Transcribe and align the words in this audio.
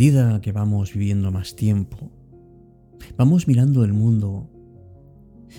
medida 0.00 0.40
que 0.40 0.50
vamos 0.50 0.94
viviendo 0.94 1.30
más 1.30 1.56
tiempo, 1.56 2.10
vamos 3.18 3.46
mirando 3.46 3.84
el 3.84 3.92
mundo 3.92 4.48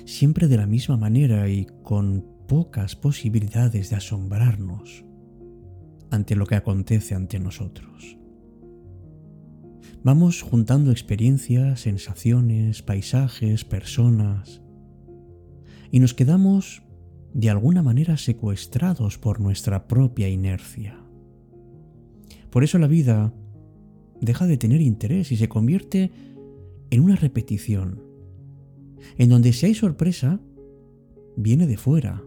siempre 0.06 0.48
de 0.48 0.58
la 0.58 0.66
misma 0.66 0.98
manera 0.98 1.48
y 1.48 1.68
con 1.84 2.26
pocas 2.48 2.96
posibilidades 2.96 3.92
de 3.92 3.98
asombrarnos 3.98 5.06
ante 6.10 6.36
lo 6.36 6.48
que 6.48 6.56
acontece 6.56 7.14
ante 7.14 7.40
nosotros. 7.40 8.18
Vamos 10.04 10.42
juntando 10.42 10.90
experiencias, 10.90 11.82
sensaciones, 11.82 12.82
paisajes, 12.82 13.64
personas, 13.64 14.64
y 15.92 16.00
nos 16.00 16.16
quedamos 16.16 16.82
de 17.36 17.52
alguna 17.52 17.84
manera 17.84 18.18
secuestrados 18.18 19.20
por 19.20 19.40
nuestra 19.40 19.88
propia 19.88 20.30
inercia. 20.30 21.00
Por 22.50 22.64
eso 22.64 22.80
la 22.80 22.88
vida 22.88 23.36
deja 24.22 24.48
de 24.48 24.58
tener 24.58 24.82
interés 24.82 25.32
y 25.32 25.38
se 25.38 25.50
convierte 25.50 26.12
en 26.90 27.02
una 27.02 27.16
repetición, 27.16 28.04
en 29.18 29.30
donde 29.30 29.52
si 29.52 29.66
hay 29.66 29.74
sorpresa, 29.74 30.40
viene 31.36 31.68
de 31.68 31.78
fuera. 31.78 32.24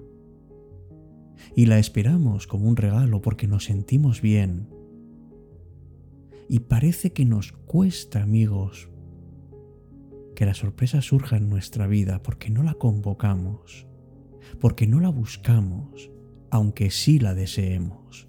Y 1.55 1.67
la 1.67 1.79
esperamos 1.79 2.47
como 2.47 2.69
un 2.69 2.77
regalo 2.77 3.23
porque 3.23 3.47
nos 3.47 3.65
sentimos 3.65 4.20
bien. 4.20 4.69
Y 6.48 6.61
parece 6.61 7.12
que 7.12 7.25
nos 7.25 7.53
cuesta, 7.53 8.23
amigos, 8.23 8.89
que 10.34 10.47
la 10.47 10.55
sorpresa 10.55 11.01
surja 11.01 11.36
en 11.36 11.48
nuestra 11.48 11.86
vida 11.86 12.23
porque 12.23 12.51
no 12.51 12.62
la 12.62 12.75
convocamos, 12.75 13.86
porque 14.61 14.86
no 14.86 15.01
la 15.01 15.11
buscamos, 15.11 16.11
aunque 16.51 16.91
sí 16.91 17.19
la 17.19 17.34
deseemos. 17.34 18.29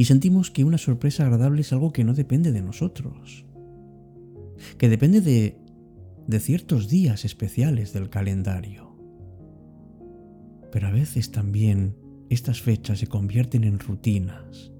Y 0.00 0.06
sentimos 0.06 0.50
que 0.50 0.64
una 0.64 0.78
sorpresa 0.78 1.24
agradable 1.24 1.60
es 1.60 1.74
algo 1.74 1.92
que 1.92 2.04
no 2.04 2.14
depende 2.14 2.52
de 2.52 2.62
nosotros, 2.62 3.44
que 4.78 4.88
depende 4.88 5.20
de, 5.20 5.58
de 6.26 6.40
ciertos 6.40 6.88
días 6.88 7.26
especiales 7.26 7.92
del 7.92 8.08
calendario. 8.08 8.96
Pero 10.72 10.86
a 10.86 10.90
veces 10.90 11.32
también 11.32 11.98
estas 12.30 12.62
fechas 12.62 13.00
se 13.00 13.08
convierten 13.08 13.62
en 13.62 13.78
rutinas 13.78 14.72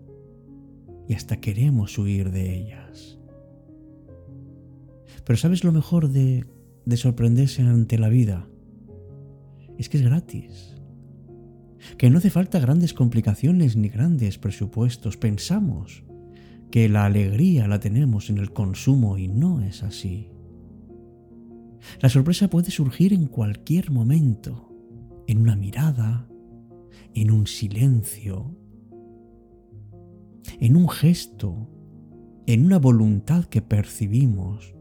y 1.07 1.13
hasta 1.13 1.39
queremos 1.39 1.99
huir 1.99 2.31
de 2.31 2.57
ellas. 2.57 3.19
Pero 5.27 5.37
¿sabes 5.37 5.65
lo 5.65 5.73
mejor 5.73 6.09
de, 6.09 6.47
de 6.87 6.97
sorprenderse 6.97 7.61
ante 7.61 7.99
la 7.99 8.09
vida? 8.09 8.49
Es 9.77 9.91
que 9.91 9.99
es 9.99 10.03
gratis. 10.03 10.80
Que 11.99 12.11
no 12.11 12.19
hace 12.19 12.31
falta 12.31 12.59
grandes 12.59 12.95
complicaciones 12.95 13.77
ni 13.77 13.89
grandes 13.89 14.39
presupuestos. 14.39 15.17
Pensamos 15.17 16.05
que 16.71 16.89
la 16.89 17.05
alegría 17.05 17.67
la 17.69 17.81
tenemos 17.81 18.31
en 18.31 18.39
el 18.39 18.53
consumo 18.53 19.19
y 19.19 19.29
no 19.29 19.61
es 19.61 19.83
así. 19.83 20.29
La 22.01 22.09
sorpresa 22.09 22.49
puede 22.49 22.71
surgir 22.71 23.13
en 23.13 23.27
cualquier 23.27 23.91
momento, 23.91 24.73
en 25.27 25.39
una 25.39 25.57
mirada, 25.57 26.29
en 27.15 27.31
un 27.31 27.47
silencio, 27.47 28.55
en 30.61 30.77
un 30.77 30.89
gesto, 30.89 31.69
en 32.47 32.67
una 32.67 32.79
voluntad 32.79 33.45
que 33.45 33.63
percibimos 33.63 34.75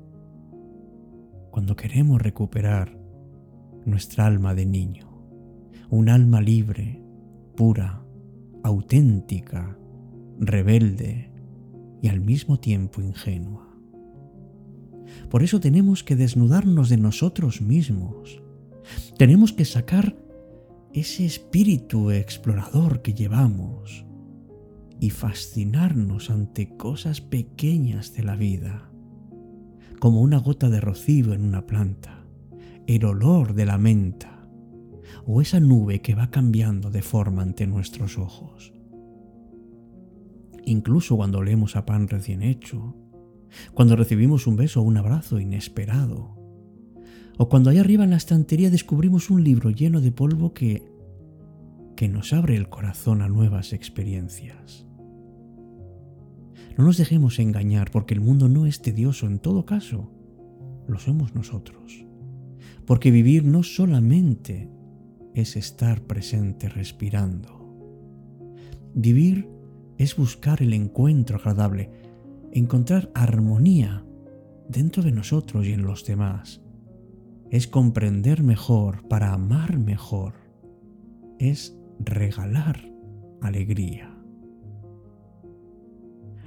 cuando 1.51 1.75
queremos 1.75 2.22
recuperar 2.22 2.97
nuestra 3.85 4.25
alma 4.25 4.53
de 4.53 4.66
niño, 4.66 5.09
un 5.89 6.09
alma 6.09 6.39
libre, 6.39 7.01
pura, 7.55 8.03
auténtica, 8.63 9.77
rebelde 10.39 11.31
y 12.01 12.09
al 12.09 12.22
mismo 12.22 12.59
tiempo 12.59 13.01
ingenua. 13.01 13.67
Por 15.29 15.41
eso 15.41 15.59
tenemos 15.59 16.03
que 16.03 16.16
desnudarnos 16.16 16.89
de 16.89 16.97
nosotros 16.97 17.61
mismos. 17.61 18.41
Tenemos 19.17 19.51
que 19.51 19.66
sacar 19.66 20.16
ese 20.94 21.25
espíritu 21.25 22.11
explorador 22.11 23.01
que 23.01 23.13
llevamos 23.13 24.06
y 25.00 25.09
fascinarnos 25.09 26.29
ante 26.29 26.77
cosas 26.77 27.21
pequeñas 27.21 28.13
de 28.13 28.23
la 28.23 28.35
vida 28.35 28.91
como 30.00 30.21
una 30.21 30.38
gota 30.38 30.69
de 30.69 30.79
rocío 30.79 31.33
en 31.33 31.44
una 31.44 31.66
planta, 31.66 32.23
el 32.88 33.06
olor 33.06 33.53
de 33.53 33.66
la 33.66 33.77
menta 33.77 34.38
o 35.25 35.42
esa 35.42 35.59
nube 35.59 36.02
que 36.02 36.16
va 36.16 36.30
cambiando 36.30 36.90
de 36.92 37.02
forma 37.02 37.42
ante 37.42 37.68
nuestros 37.68 38.18
ojos. 38.18 38.74
Incluso 40.66 41.16
cuando 41.18 41.42
leemos 41.42 41.75
a 41.75 41.86
pan 41.86 42.08
recién 42.08 42.44
hecho, 42.44 42.96
cuando 43.74 43.96
recibimos 43.96 44.48
un 44.48 44.56
beso 44.56 44.81
o 44.81 44.84
un 44.84 44.98
abrazo 44.98 45.40
inesperado, 45.40 46.38
o 47.38 47.50
cuando 47.50 47.69
allá 47.69 47.81
arriba 47.81 48.03
en 48.03 48.09
la 48.09 48.18
estantería 48.18 48.69
descubrimos 48.69 49.30
un 49.30 49.44
libro 49.44 49.72
lleno 49.72 50.02
de 50.02 50.12
polvo 50.12 50.53
que, 50.53 50.84
que 51.96 52.09
nos 52.09 52.34
abre 52.34 52.56
el 52.56 52.69
corazón 52.69 53.22
a 53.22 53.30
nuevas 53.30 53.72
experiencias. 53.74 54.86
No 56.78 56.86
nos 56.86 56.98
dejemos 56.98 57.40
engañar 57.40 57.92
porque 57.92 58.14
el 58.14 58.22
mundo 58.22 58.48
no 58.48 58.66
es 58.66 58.81
tedioso, 58.81 59.25
en 59.25 59.40
todo 59.40 59.66
caso, 59.66 60.12
lo 60.88 61.00
somos 61.00 61.36
nosotros. 61.36 62.06
Porque 62.86 63.12
vivir 63.12 63.46
no 63.46 63.64
solamente 63.64 64.69
es 65.34 65.56
estar 65.56 66.01
presente 66.01 66.69
respirando. 66.69 67.59
Vivir 68.94 69.50
es 69.97 70.16
buscar 70.16 70.62
el 70.62 70.73
encuentro 70.73 71.38
agradable, 71.38 71.91
encontrar 72.51 73.12
armonía 73.13 74.06
dentro 74.68 75.03
de 75.03 75.12
nosotros 75.12 75.66
y 75.68 75.73
en 75.73 75.84
los 75.84 76.06
demás. 76.06 76.62
Es 77.50 77.68
comprender 77.68 78.44
mejor 78.44 79.07
para 79.07 79.34
amar 79.34 79.78
mejor. 79.78 80.35
Es 81.39 81.78
regalar 82.00 82.91
alegría. 83.41 84.16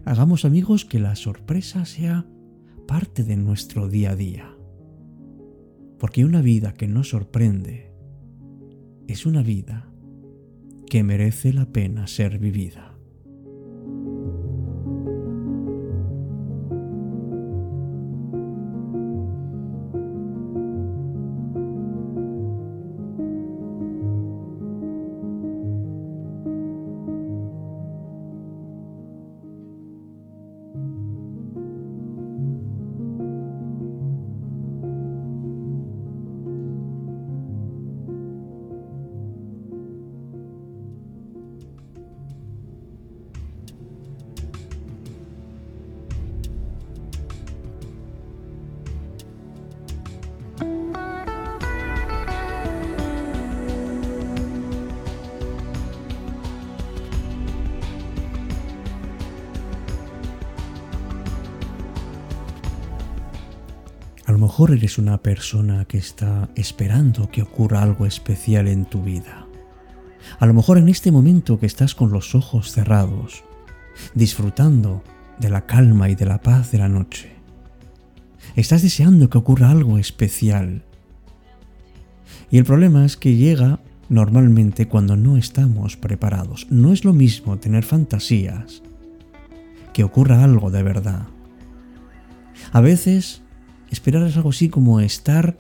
Hagamos 0.05 0.45
amigos 0.45 0.85
que 0.85 0.99
la 0.99 1.15
sorpresa 1.15 1.85
sea 1.85 2.27
parte 2.89 3.23
de 3.23 3.37
nuestro 3.37 3.89
día 3.89 4.11
a 4.13 4.17
día. 4.17 4.57
Porque 5.99 6.25
una 6.25 6.43
vida 6.43 6.75
que 6.75 6.89
nos 6.89 7.11
sorprende 7.11 7.92
es 9.09 9.27
una 9.27 9.43
vida 9.43 9.89
que 10.89 11.03
merece 11.03 11.53
la 11.53 11.67
pena 11.73 12.07
ser 12.07 12.39
vivida. 12.39 12.92
Mejor 64.43 64.73
eres 64.73 64.99
una 64.99 65.23
persona 65.23 65.85
que 65.85 65.99
está 65.99 66.51
esperando 66.57 67.31
que 67.31 67.43
ocurra 67.43 67.83
algo 67.83 68.07
especial 68.07 68.67
en 68.67 68.85
tu 68.85 69.03
vida. 69.03 69.47
A 70.39 70.47
lo 70.47 70.55
mejor 70.55 70.79
en 70.79 70.89
este 70.89 71.13
momento 71.13 71.59
que 71.59 71.67
estás 71.67 71.95
con 71.95 72.11
los 72.11 72.35
ojos 72.35 72.73
cerrados, 72.73 73.45
disfrutando 74.15 75.03
de 75.39 75.49
la 75.49 75.67
calma 75.67 76.09
y 76.11 76.15
de 76.15 76.27
la 76.27 76.41
paz 76.41 76.73
de 76.73 76.79
la 76.79 76.89
noche. 76.89 77.33
Estás 78.57 78.83
deseando 78.83 79.31
que 79.31 79.39
ocurra 79.39 79.71
algo 79.71 79.97
especial. 79.97 80.83
Y 82.51 82.59
el 82.59 82.65
problema 82.65 83.05
es 83.05 83.17
que 83.17 83.37
llega 83.37 83.81
normalmente 84.09 84.89
cuando 84.89 85.17
no 85.17 85.37
estamos 85.37 85.97
preparados. 85.97 86.67
No 86.69 86.93
es 86.93 87.05
lo 87.05 87.13
mismo 87.13 87.59
tener 87.59 87.85
fantasías 87.85 88.83
que 89.93 90.05
ocurra 90.05 90.43
algo 90.43 90.71
de 90.71 90.83
verdad. 90.83 91.29
A 92.73 92.81
veces 92.81 93.43
Esperar 93.93 94.27
es 94.27 94.37
algo 94.37 94.51
así 94.51 94.71
como 94.71 95.01
estar 95.01 95.59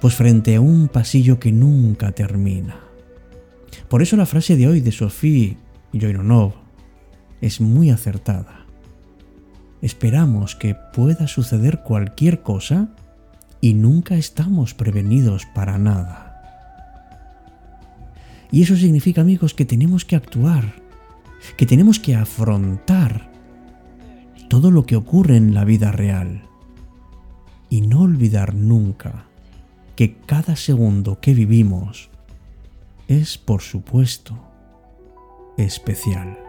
pues 0.00 0.14
frente 0.14 0.56
a 0.56 0.60
un 0.60 0.88
pasillo 0.88 1.38
que 1.38 1.52
nunca 1.52 2.12
termina. 2.12 2.80
Por 3.88 4.00
eso 4.00 4.16
la 4.16 4.26
frase 4.26 4.56
de 4.56 4.66
hoy 4.66 4.80
de 4.80 4.90
Sophie 4.90 5.58
Joinonov 5.92 6.54
es 7.42 7.60
muy 7.60 7.90
acertada. 7.90 8.64
esperamos 9.82 10.56
que 10.56 10.74
pueda 10.94 11.28
suceder 11.28 11.82
cualquier 11.82 12.42
cosa 12.42 12.88
y 13.60 13.74
nunca 13.74 14.16
estamos 14.16 14.72
prevenidos 14.72 15.44
para 15.54 15.78
nada. 15.78 16.32
Y 18.50 18.62
eso 18.62 18.74
significa, 18.76 19.20
amigos, 19.20 19.52
que 19.52 19.66
tenemos 19.66 20.04
que 20.04 20.16
actuar, 20.16 20.74
que 21.56 21.66
tenemos 21.66 22.00
que 22.00 22.16
afrontar 22.16 23.30
todo 24.48 24.70
lo 24.70 24.86
que 24.86 24.96
ocurre 24.96 25.36
en 25.36 25.54
la 25.54 25.64
vida 25.64 25.92
real. 25.92 26.42
Y 27.68 27.80
no 27.82 28.02
olvidar 28.02 28.54
nunca 28.54 29.26
que 29.96 30.16
cada 30.26 30.56
segundo 30.56 31.20
que 31.20 31.34
vivimos 31.34 32.10
es, 33.08 33.38
por 33.38 33.62
supuesto, 33.62 34.38
especial. 35.56 36.45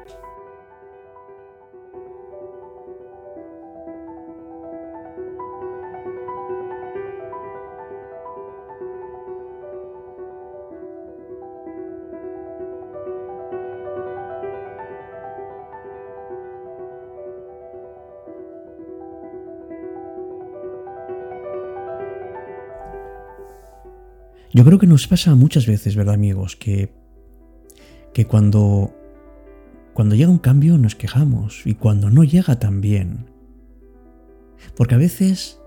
Yo 24.58 24.66
creo 24.66 24.80
que 24.80 24.88
nos 24.88 25.08
pasa 25.08 25.36
muchas 25.36 25.68
veces, 25.68 25.96
¿verdad, 25.96 26.16
amigos? 26.16 26.56
Que, 26.56 26.92
que 28.12 28.26
cuando, 28.26 28.92
cuando 29.94 30.16
llega 30.16 30.32
un 30.32 30.40
cambio 30.40 30.80
nos 30.80 30.96
quejamos 30.96 31.62
y 31.64 31.76
cuando 31.76 32.10
no 32.10 32.24
llega 32.24 32.58
también. 32.58 33.30
Porque 34.76 34.96
a 34.96 34.98
veces 34.98 35.62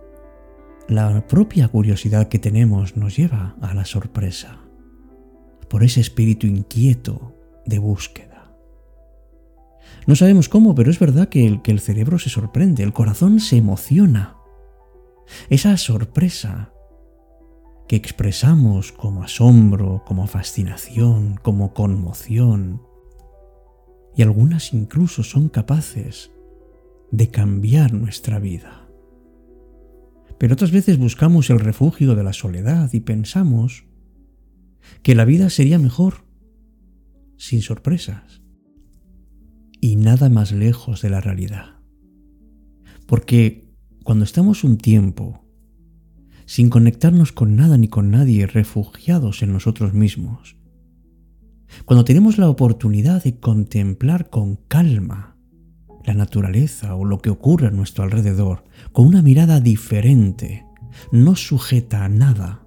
la 0.89 1.25
propia 1.29 1.69
curiosidad 1.69 2.27
que 2.27 2.41
tenemos 2.41 2.97
nos 2.97 3.17
lleva 3.17 3.55
a 3.61 3.75
la 3.75 3.85
sorpresa, 3.85 4.59
por 5.69 5.85
ese 5.85 6.01
espíritu 6.01 6.49
inquieto 6.49 7.37
de 7.67 7.79
búsqueda. 7.79 8.57
No 10.09 10.17
sabemos 10.17 10.49
cómo, 10.49 10.75
pero 10.75 10.91
es 10.91 10.99
verdad 10.99 11.29
que 11.29 11.47
el, 11.47 11.63
que 11.63 11.71
el 11.71 11.79
cerebro 11.79 12.19
se 12.19 12.29
sorprende, 12.29 12.83
el 12.83 12.93
corazón 12.93 13.39
se 13.39 13.57
emociona. 13.57 14.35
Esa 15.49 15.77
sorpresa 15.77 16.73
que 17.91 17.97
expresamos 17.97 18.93
como 18.93 19.25
asombro, 19.25 20.05
como 20.07 20.29
fascinación, 20.29 21.41
como 21.43 21.75
conmoción, 21.75 22.83
y 24.17 24.23
algunas 24.23 24.73
incluso 24.73 25.25
son 25.25 25.49
capaces 25.49 26.31
de 27.11 27.33
cambiar 27.33 27.93
nuestra 27.93 28.39
vida. 28.39 28.89
Pero 30.39 30.53
otras 30.53 30.71
veces 30.71 30.99
buscamos 30.99 31.51
el 31.51 31.59
refugio 31.59 32.15
de 32.15 32.23
la 32.23 32.33
soledad 32.33 32.91
y 32.93 33.01
pensamos 33.01 33.87
que 35.03 35.17
la 35.17 35.25
vida 35.25 35.51
sería 35.51 35.81
mejor 35.81 36.25
sin 37.39 37.61
sorpresas 37.61 38.41
y 39.81 39.97
nada 39.97 40.29
más 40.29 40.53
lejos 40.53 41.03
de 41.03 41.11
la 41.11 41.21
realidad. 41.21 41.81
Porque 43.09 43.75
cuando 44.05 44.25
estamos 44.25 44.63
un 44.63 44.79
tiempo 44.79 45.50
sin 46.51 46.69
conectarnos 46.69 47.31
con 47.31 47.55
nada 47.55 47.79
ni 47.79 47.87
con 47.87 48.11
nadie, 48.11 48.45
refugiados 48.45 49.45
en 49.45 49.53
nosotros 49.53 49.95
mismos. 49.95 50.57
Cuando 51.85 52.05
tenemos 52.05 52.39
la 52.39 52.51
oportunidad 52.51 53.23
de 53.23 53.39
contemplar 53.39 54.31
con 54.31 54.57
calma 54.57 55.37
la 56.05 56.15
naturaleza 56.15 56.97
o 56.97 57.05
lo 57.05 57.21
que 57.23 57.31
ocurre 57.31 57.69
a 57.69 57.71
nuestro 57.71 58.03
alrededor, 58.03 58.65
con 58.91 59.07
una 59.07 59.23
mirada 59.23 59.61
diferente, 59.61 60.67
no 61.13 61.37
sujeta 61.37 62.05
a 62.05 62.09
nada, 62.09 62.67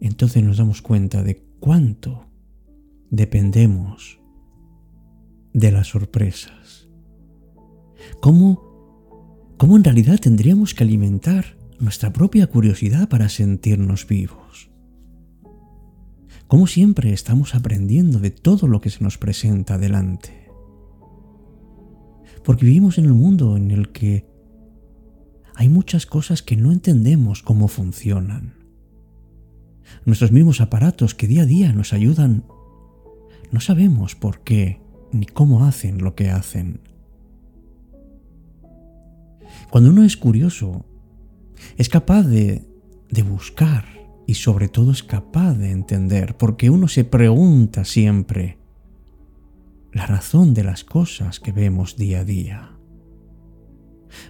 entonces 0.00 0.42
nos 0.42 0.56
damos 0.56 0.82
cuenta 0.82 1.22
de 1.22 1.46
cuánto 1.60 2.26
dependemos 3.10 4.18
de 5.52 5.70
las 5.70 5.86
sorpresas. 5.86 6.88
¿Cómo, 8.20 9.54
cómo 9.56 9.76
en 9.76 9.84
realidad 9.84 10.18
tendríamos 10.18 10.74
que 10.74 10.82
alimentar 10.82 11.61
nuestra 11.82 12.12
propia 12.12 12.46
curiosidad 12.46 13.08
para 13.08 13.28
sentirnos 13.28 14.06
vivos. 14.06 14.70
Como 16.46 16.68
siempre 16.68 17.12
estamos 17.12 17.56
aprendiendo 17.56 18.20
de 18.20 18.30
todo 18.30 18.68
lo 18.68 18.80
que 18.80 18.88
se 18.88 19.02
nos 19.02 19.18
presenta 19.18 19.78
delante. 19.78 20.48
Porque 22.44 22.66
vivimos 22.66 22.98
en 22.98 23.10
un 23.10 23.18
mundo 23.18 23.56
en 23.56 23.72
el 23.72 23.90
que 23.90 24.28
hay 25.56 25.68
muchas 25.68 26.06
cosas 26.06 26.40
que 26.42 26.56
no 26.56 26.70
entendemos 26.70 27.42
cómo 27.42 27.66
funcionan. 27.66 28.54
Nuestros 30.04 30.30
mismos 30.30 30.60
aparatos 30.60 31.16
que 31.16 31.26
día 31.26 31.42
a 31.42 31.46
día 31.46 31.72
nos 31.72 31.92
ayudan, 31.92 32.44
no 33.50 33.60
sabemos 33.60 34.14
por 34.14 34.44
qué 34.44 34.80
ni 35.10 35.26
cómo 35.26 35.64
hacen 35.64 35.98
lo 35.98 36.14
que 36.14 36.30
hacen. 36.30 36.80
Cuando 39.70 39.90
uno 39.90 40.04
es 40.04 40.16
curioso, 40.16 40.86
es 41.76 41.88
capaz 41.88 42.22
de, 42.24 42.64
buscar 43.28 43.84
y 44.26 44.34
sobre 44.34 44.68
todo 44.68 44.92
es 44.92 45.02
capaz 45.02 45.54
de 45.54 45.70
entender, 45.70 46.36
porque 46.36 46.70
uno 46.70 46.88
se 46.88 47.04
pregunta 47.04 47.84
siempre 47.84 48.58
la 49.92 50.06
razón 50.06 50.54
de 50.54 50.64
las 50.64 50.84
cosas 50.84 51.38
que 51.38 51.52
vemos 51.52 51.96
día 51.96 52.20
a 52.20 52.24
día. 52.24 52.78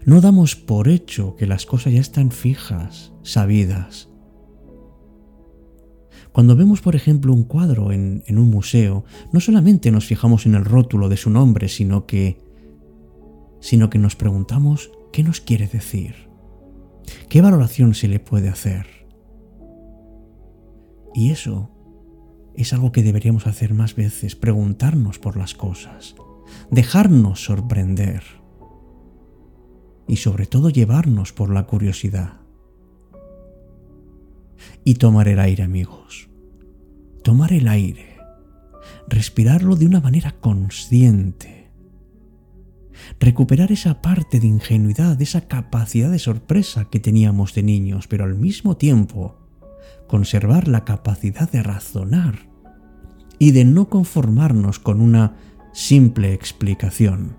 No 0.05 0.20
damos 0.20 0.56
por 0.56 0.88
hecho 0.88 1.37
que 1.37 1.46
las 1.46 1.67
cosas 1.67 1.93
ya 1.93 2.00
están 2.00 2.31
fijas, 2.31 3.12
sabidas. 3.23 4.08
Cuando 6.32 6.56
vemos, 6.56 6.81
por 6.81 6.96
ejemplo, 6.96 7.32
un 7.32 7.44
cuadro 7.44 7.93
en, 7.93 8.24
en, 8.27 8.39
un 8.39 8.48
museo, 8.48 9.05
no 9.32 9.41
solamente 9.41 9.91
nos 9.91 10.06
fijamos 10.06 10.46
en 10.46 10.55
el 10.55 10.65
rótulo 10.65 11.08
de 11.08 11.17
su 11.17 11.31
nombre, 11.31 11.69
sino 11.69 12.06
que, 12.06 12.39
sino 13.60 13.91
que 13.91 13.98
nos 13.98 14.17
preguntamos 14.17 14.91
qué 15.12 15.22
nos 15.22 15.41
quiere 15.41 15.69
decir. 15.69 16.31
¿Qué 17.28 17.40
valoración 17.40 17.94
se 17.94 18.08
le 18.08 18.20
puede 18.20 18.48
hacer? 18.48 18.86
Y 21.14 21.31
eso 21.31 21.70
es 22.54 22.72
algo 22.72 22.92
que 22.92 23.02
deberíamos 23.02 23.46
hacer 23.46 23.74
más 23.74 23.94
veces, 23.94 24.36
preguntarnos 24.36 25.19
por 25.19 25.36
las 25.36 25.54
cosas, 25.54 26.14
dejarnos 26.70 27.44
sorprender 27.44 28.22
y 30.06 30.16
sobre 30.16 30.46
todo 30.46 30.70
llevarnos 30.70 31.32
por 31.32 31.50
la 31.50 31.66
curiosidad. 31.66 32.40
Y 34.84 34.94
tomar 34.94 35.28
el 35.28 35.38
aire, 35.38 35.62
amigos. 35.62 36.28
Tomar 37.22 37.52
el 37.52 37.69
aire. 37.69 38.16
Respirarlo 39.08 39.76
de 39.76 39.86
una 39.86 40.00
manera 40.00 40.32
consciente 40.40 41.61
recuperar 43.20 43.72
esa 43.72 44.02
parte 44.02 44.40
de 44.40 44.46
ingenuidad, 44.46 45.20
esa 45.20 45.42
capacidad 45.42 46.10
de 46.10 46.18
sorpresa 46.18 46.86
que 46.86 47.00
teníamos 47.00 47.54
de 47.54 47.62
niños, 47.62 48.06
pero 48.08 48.24
al 48.24 48.34
mismo 48.34 48.76
tiempo 48.76 49.36
conservar 50.06 50.68
la 50.68 50.84
capacidad 50.84 51.50
de 51.50 51.62
razonar 51.62 52.50
y 53.38 53.52
de 53.52 53.64
no 53.64 53.88
conformarnos 53.88 54.78
con 54.78 55.00
una 55.00 55.36
simple 55.72 56.32
explicación. 56.32 57.36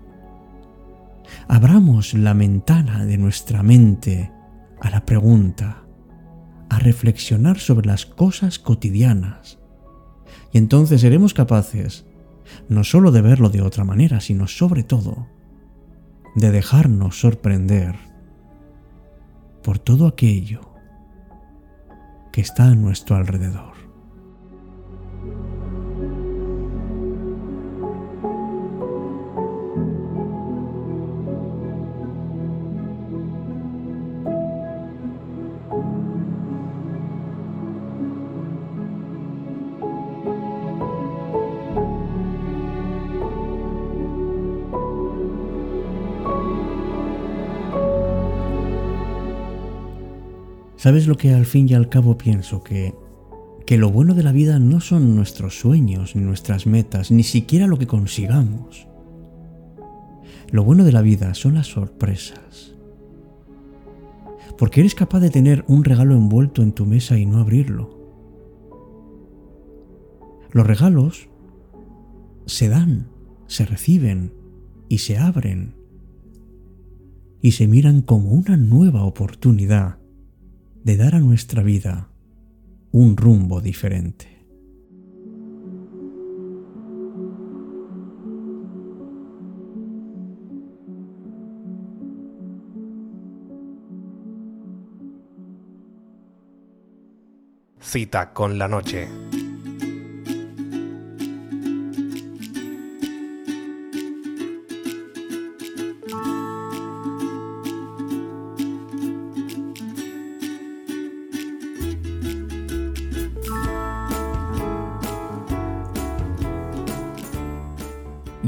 Abramos 1.48 2.14
la 2.14 2.34
ventana 2.34 3.06
de 3.06 3.16
nuestra 3.16 3.62
mente 3.62 4.30
a 4.80 4.90
la 4.90 5.06
pregunta, 5.06 5.84
a 6.68 6.78
reflexionar 6.78 7.58
sobre 7.58 7.86
las 7.86 8.06
cosas 8.06 8.58
cotidianas, 8.58 9.58
y 10.52 10.58
entonces 10.58 11.00
seremos 11.00 11.34
capaces 11.34 12.06
no 12.68 12.84
solo 12.84 13.10
de 13.10 13.22
verlo 13.22 13.48
de 13.48 13.62
otra 13.62 13.84
manera, 13.84 14.20
sino 14.20 14.46
sobre 14.46 14.82
todo 14.82 15.28
de 16.34 16.50
dejarnos 16.50 17.20
sorprender 17.20 17.96
por 19.62 19.78
todo 19.78 20.06
aquello 20.06 20.60
que 22.32 22.40
está 22.40 22.64
a 22.64 22.74
nuestro 22.74 23.16
alrededor. 23.16 23.93
¿Sabes 50.84 51.06
lo 51.06 51.16
que 51.16 51.32
al 51.32 51.46
fin 51.46 51.66
y 51.66 51.72
al 51.72 51.88
cabo 51.88 52.18
pienso? 52.18 52.62
Que, 52.62 52.94
que 53.64 53.78
lo 53.78 53.90
bueno 53.90 54.12
de 54.12 54.22
la 54.22 54.32
vida 54.32 54.58
no 54.58 54.80
son 54.80 55.16
nuestros 55.16 55.58
sueños 55.58 56.14
ni 56.14 56.20
nuestras 56.20 56.66
metas, 56.66 57.10
ni 57.10 57.22
siquiera 57.22 57.66
lo 57.66 57.78
que 57.78 57.86
consigamos. 57.86 58.86
Lo 60.50 60.62
bueno 60.62 60.84
de 60.84 60.92
la 60.92 61.00
vida 61.00 61.32
son 61.32 61.54
las 61.54 61.68
sorpresas. 61.68 62.74
Porque 64.58 64.80
eres 64.80 64.94
capaz 64.94 65.20
de 65.20 65.30
tener 65.30 65.64
un 65.68 65.84
regalo 65.84 66.14
envuelto 66.14 66.62
en 66.62 66.72
tu 66.72 66.84
mesa 66.84 67.16
y 67.16 67.24
no 67.24 67.38
abrirlo. 67.38 67.98
Los 70.52 70.66
regalos 70.66 71.30
se 72.44 72.68
dan, 72.68 73.08
se 73.46 73.64
reciben 73.64 74.34
y 74.90 74.98
se 74.98 75.16
abren 75.16 75.76
y 77.40 77.52
se 77.52 77.68
miran 77.68 78.02
como 78.02 78.32
una 78.32 78.58
nueva 78.58 79.04
oportunidad 79.04 80.03
de 80.84 80.98
dar 80.98 81.14
a 81.14 81.18
nuestra 81.18 81.62
vida 81.62 82.08
un 82.92 83.16
rumbo 83.16 83.62
diferente. 83.62 84.28
Cita 97.80 98.32
con 98.34 98.58
la 98.58 98.68
noche. 98.68 99.23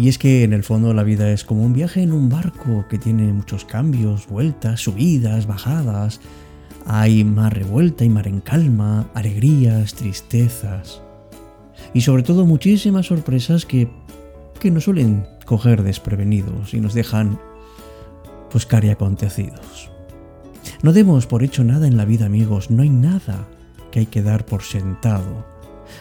Y 0.07 0.09
es 0.09 0.19
que 0.19 0.45
en 0.45 0.53
el 0.53 0.63
fondo 0.63 0.95
la 0.95 1.03
vida 1.03 1.33
es 1.33 1.43
como 1.43 1.65
un 1.65 1.73
viaje 1.73 2.01
en 2.01 2.13
un 2.13 2.29
barco 2.29 2.87
que 2.89 2.97
tiene 2.97 3.33
muchos 3.33 3.65
cambios, 3.65 4.29
vueltas, 4.29 4.83
subidas, 4.83 5.49
bajadas. 5.49 6.21
Hay 6.87 7.25
mar 7.25 7.53
revuelta 7.53 8.05
y 8.05 8.09
mar 8.09 8.29
en 8.29 8.41
calma, 8.41 9.11
alegrías, 9.15 9.95
tristezas. 9.95 11.03
Y 11.93 12.03
sobre 12.03 12.23
todo 12.23 12.47
muchísimas 12.47 13.07
sorpresas 13.07 13.67
que, 13.67 13.89
que 14.61 14.71
nos 14.71 14.85
suelen 14.85 15.27
coger 15.45 15.83
desprevenidos 15.83 16.73
y 16.73 16.81
nos 16.81 16.95
dejan 16.95 17.41
pues 18.49 18.65
cari 18.65 18.91
acontecidos. 18.91 19.91
No 20.85 20.93
demos 20.93 21.27
por 21.27 21.43
hecho 21.43 21.65
nada 21.65 21.89
en 21.89 21.97
la 21.97 22.05
vida 22.05 22.27
amigos, 22.27 22.71
no 22.71 22.85
hay 22.85 22.91
nada 22.91 23.49
que 23.91 23.99
hay 23.99 24.07
que 24.07 24.23
dar 24.23 24.47
por 24.47 24.63
sentado 24.63 25.56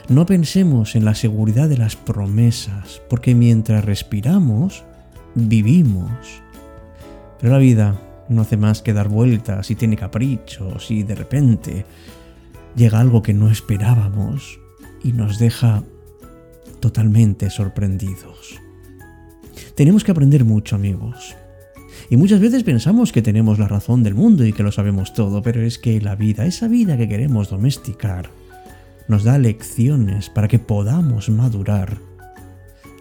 no 0.09 0.25
pensemos 0.25 0.95
en 0.95 1.05
la 1.05 1.15
seguridad 1.15 1.67
de 1.67 1.77
las 1.77 1.95
promesas, 1.95 3.01
porque 3.09 3.33
mientras 3.33 3.83
respiramos, 3.83 4.83
vivimos. 5.33 6.41
Pero 7.39 7.53
la 7.53 7.59
vida 7.59 7.99
no 8.29 8.41
hace 8.41 8.57
más 8.57 8.81
que 8.81 8.93
dar 8.93 9.09
vueltas 9.09 9.71
y 9.71 9.75
tiene 9.75 9.97
caprichos 9.97 10.91
y 10.91 11.03
de 11.03 11.15
repente 11.15 11.85
llega 12.75 12.99
algo 12.99 13.21
que 13.21 13.33
no 13.33 13.49
esperábamos 13.49 14.59
y 15.03 15.13
nos 15.13 15.39
deja 15.39 15.83
totalmente 16.79 17.49
sorprendidos. 17.49 18.59
Tenemos 19.75 20.03
que 20.03 20.11
aprender 20.11 20.45
mucho 20.45 20.75
amigos. 20.75 21.35
Y 22.09 22.17
muchas 22.17 22.39
veces 22.39 22.63
pensamos 22.63 23.11
que 23.11 23.23
tenemos 23.23 23.57
la 23.57 23.67
razón 23.67 24.03
del 24.03 24.13
mundo 24.13 24.45
y 24.45 24.53
que 24.53 24.61
lo 24.61 24.71
sabemos 24.71 25.13
todo, 25.13 25.41
pero 25.41 25.63
es 25.63 25.79
que 25.79 25.99
la 25.99 26.15
vida, 26.15 26.45
esa 26.45 26.67
vida 26.67 26.97
que 26.97 27.09
queremos 27.09 27.49
domesticar, 27.49 28.29
nos 29.07 29.23
da 29.23 29.37
lecciones 29.37 30.29
para 30.29 30.47
que 30.47 30.59
podamos 30.59 31.29
madurar, 31.29 31.97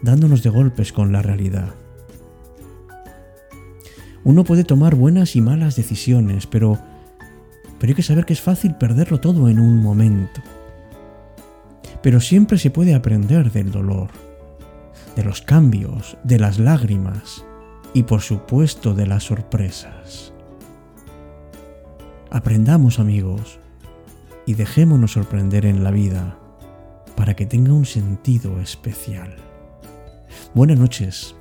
dándonos 0.03 0.43
de 0.43 0.51
golpes 0.51 0.93
con 0.93 1.13
la 1.13 1.23
realidad. 1.23 1.75
Uno 4.25 4.45
puede 4.45 4.65
tomar 4.65 4.95
buenas 4.95 5.37
y 5.37 5.41
malas 5.41 5.77
decisiones, 5.77 6.47
pero, 6.47 6.79
pero 7.79 7.91
hay 7.91 7.95
que 7.95 8.03
saber 8.03 8.25
que 8.25 8.33
es 8.33 8.41
fácil 8.41 8.75
perderlo 8.77 9.21
todo 9.21 9.49
en 9.49 9.61
un 9.61 9.83
momento. 9.83 10.41
Pero 12.03 12.21
siempre 12.21 12.59
se 12.59 12.71
puede 12.71 12.95
aprender 12.95 13.53
del 13.53 13.71
dolor, 13.71 14.09
de 15.17 15.25
los 15.25 15.43
cambios, 15.43 16.17
de 16.25 16.39
las 16.39 16.59
lágrimas 16.59 17.45
y 17.93 18.03
por 18.03 18.21
supuesto 18.21 18.95
de 18.95 19.07
las 19.07 19.25
sorpresas. 19.25 20.33
Aprendamos 22.31 22.99
amigos, 22.99 23.61
y 24.47 24.55
dejémonos 24.55 25.13
sorprender 25.13 25.67
en 25.67 25.85
la 25.85 25.91
vida 25.91 26.39
para 27.17 27.35
que 27.35 27.47
tenga 27.47 27.73
un 27.73 27.87
sentido 27.87 28.61
especial. 28.61 29.37
Buenas 30.55 30.79
noches. 30.79 31.35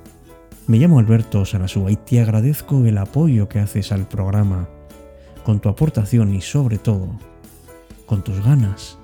Me 0.66 0.78
llamo 0.78 0.98
Alberto 0.98 1.44
Sarasúa 1.44 1.90
y 1.90 1.96
te 1.96 2.20
agradezco 2.20 2.84
el 2.84 2.96
apoyo 2.98 3.48
que 3.48 3.58
haces 3.58 3.92
al 3.92 4.08
programa, 4.08 4.68
con 5.44 5.60
tu 5.60 5.68
aportación 5.68 6.34
y 6.34 6.40
sobre 6.40 6.78
todo, 6.78 7.08
con 8.06 8.22
tus 8.22 8.42
ganas 8.42 8.98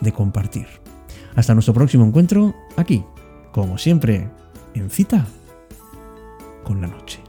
de 0.00 0.12
compartir. 0.12 0.66
Hasta 1.36 1.54
nuestro 1.54 1.74
próximo 1.74 2.04
encuentro 2.04 2.54
aquí, 2.76 3.04
como 3.52 3.78
siempre, 3.78 4.28
en 4.74 4.90
cita 4.90 5.26
con 6.64 6.80
la 6.80 6.88
noche. 6.88 7.25